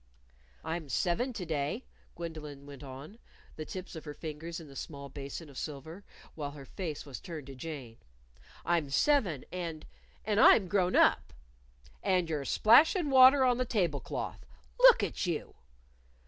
[0.63, 3.19] "I'm seven to day," Gwendolyn went on,
[3.55, 7.19] the tips of her fingers in the small basin of silver while her face was
[7.19, 7.97] turned to Jane.
[8.65, 9.85] "I'm seven and
[10.25, 11.33] and I'm grown up."
[12.01, 14.43] "And you're splashin' water on the table cloth.
[14.79, 15.53] Look at you!"